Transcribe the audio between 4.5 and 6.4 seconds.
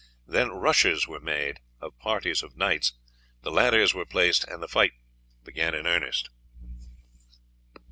the fight began in earnest.